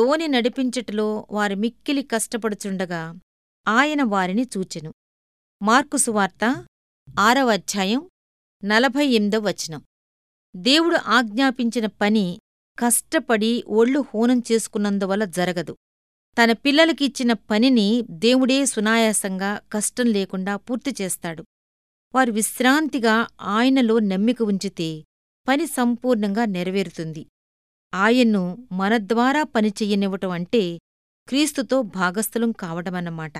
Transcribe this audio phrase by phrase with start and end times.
[0.00, 3.18] దోని నడిపించుటలో వారు మిక్కిలి కష్టపడుచుండగా
[3.68, 4.92] ఆయన వారిని చూచెను.
[5.62, 6.66] మార్కుసువార్త
[7.18, 8.08] ఆరవ అధ్యాయం
[8.64, 9.84] నలభై ఎనిమిదవ వచనం.
[10.56, 12.38] దేవుడు ఆజ్ఞాపించిన పని
[12.78, 15.76] కష్టపడి ఒళ్ళు హూనం చేసుకున్నందువల్ల జరగదు.
[16.38, 21.44] తన పిల్లలకిచ్చిన పనిని దేవుడే సునాయాసంగా కష్టం లేకుండా పూర్తి చేస్తాడు.
[22.14, 25.04] వారు విశ్రాంతిగా ఆయనలో నమ్మిక ఉంచితే
[25.48, 27.26] పని సంపూర్ణంగా నెరవేరుతుంది.
[27.94, 30.78] ఆయన్ను మన ద్వారా పనిచెయ్యనివ్వటం అంటే
[31.28, 33.38] క్రీస్తుతో భాగస్థులం కావటమన్నమాట.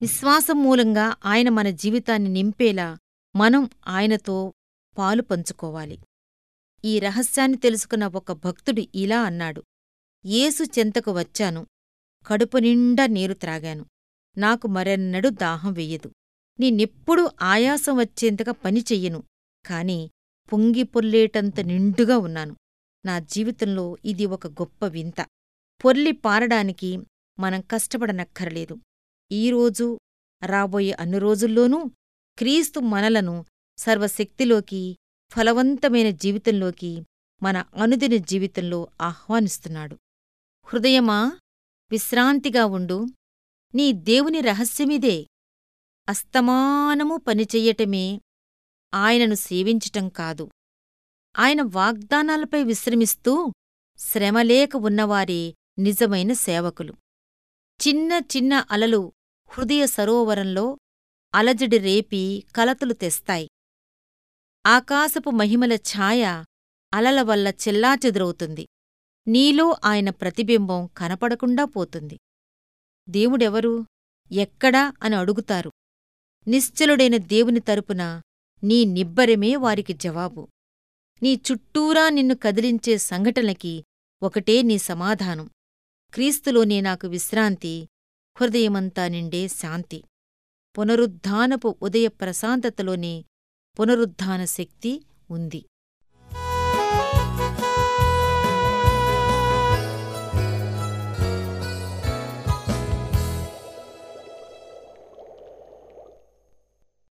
[0.00, 2.98] విశ్వాసం మూలంగా ఆయన మన జీవితాన్ని నింపేలా
[3.36, 4.52] మనం ఆయనతో
[4.98, 5.98] పాలు పంచుకోవాలి.
[6.84, 9.62] ఈ రహస్యాన్ని తెలుసుకున్న ఒక భక్తుడు ఇలా అన్నాడు
[10.26, 11.66] ఏసు చెంతకు వచ్చాను
[12.26, 13.86] కడుపు నిండా నీరు త్రాగాను.
[14.38, 16.12] నాకు మరెన్నడూ దాహం వెయ్యదు.
[16.60, 19.22] నేనెప్పుడూ ఆయాసం వచ్చేంతగా పని చెయ్యను.
[19.66, 20.10] కాని
[20.52, 22.56] పొంగిపొల్లేటంత నిండుగా ఉన్నాను.
[23.04, 25.26] నా జీవితంలో ఇది ఒక గొప్ప వింత.
[25.84, 26.98] పొర్లి పారడానికి
[27.38, 28.78] మనం కష్టపడనక్కరలేదు.
[29.32, 29.98] ఈరోజు
[30.46, 31.90] రాబోయే అన్ని రోజుల్లోనూ
[32.38, 33.44] క్రీస్తు మనలను
[33.78, 34.96] సర్వశక్తిలోకి
[35.32, 37.02] ఫలవంతమైన జీవితంలోకి
[37.42, 39.98] మన అనుదిన జీవితంలో ఆహ్వానిస్తున్నాడు.
[40.66, 41.38] హృదయమా
[41.90, 43.06] విశ్రాంతిగా ఉండు.
[43.74, 45.26] నీ దేవుని రహస్యమిదే.
[46.08, 48.20] అస్తమానము పనిచెయ్యటమే
[48.94, 50.50] ఆయనను సేవించటం కాదు.
[51.38, 53.52] ఆయన వాగ్దానాలపై విశ్రమిస్తూ
[53.98, 56.92] శ్రమలేక ఉన్నవారే నిజమైన సేవకులు.
[57.88, 59.12] చిన్న చిన్న అలలు
[59.46, 60.78] హృదయ సరోవరంలో
[61.34, 63.48] అలజడి రేపి కలతలు తెస్తాయి.
[64.66, 66.44] ఆకాశపు మహిమల ఛాయ
[66.94, 68.68] అలల వల్ల చెల్లాచెదురవుతుంది.
[69.28, 72.18] నీలో ఆయన ప్రతిబింబం కనపడకుండా పోతుంది.
[73.08, 73.86] దేవుడెవరు?
[74.32, 75.70] ఎక్కడా అని అడుగుతారు.
[76.48, 78.22] నిశ్చలుడైన దేవుని తరపున
[78.62, 80.48] నీ నిబ్బరమే వారికి జవాబు.
[81.22, 83.84] నీ చుట్టూరా నిన్ను కదిలించే సంఘటనకి
[84.22, 85.50] ఒకటే నీ సమాధానం.
[86.14, 87.88] క్రీస్తులోనే నాకు విశ్రాంతి
[88.40, 90.04] హృదయమంతా నిండే శాంతి.
[90.78, 93.24] పునరుద్ధానపు ఉదయ ప్రశాంతతలోనే
[93.80, 95.64] పునరుద్ధాన శక్తి ఉంది.